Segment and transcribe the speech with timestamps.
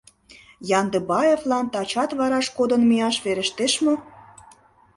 [0.79, 3.93] Яндыбаевлан тачат вараш кодын мияш верештеш мо?